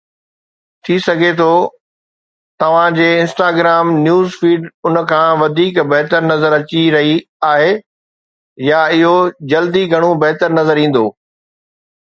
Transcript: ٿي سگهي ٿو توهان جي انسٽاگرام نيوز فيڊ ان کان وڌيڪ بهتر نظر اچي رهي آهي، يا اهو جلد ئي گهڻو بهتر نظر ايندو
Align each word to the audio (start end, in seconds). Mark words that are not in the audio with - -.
ٿي 0.85 0.95
سگهي 1.07 1.27
ٿو 1.39 1.47
توهان 2.63 2.95
جي 2.99 3.09
انسٽاگرام 3.17 3.85
نيوز 4.05 4.29
فيڊ 4.43 4.63
ان 4.89 4.97
کان 5.11 5.29
وڌيڪ 5.41 5.77
بهتر 5.91 6.21
نظر 6.31 6.55
اچي 6.59 6.81
رهي 6.95 7.13
آهي، 7.51 7.69
يا 8.69 8.81
اهو 8.95 9.13
جلد 9.53 9.77
ئي 9.77 9.83
گهڻو 9.93 10.09
بهتر 10.25 10.57
نظر 10.61 10.75
ايندو 10.85 11.05